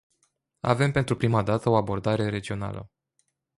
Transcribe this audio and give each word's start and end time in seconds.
Avem 0.61 0.91
pentru 0.91 1.15
prima 1.15 1.43
dată 1.43 1.69
o 1.69 1.75
abordare 1.75 2.29
regională. 2.29 2.91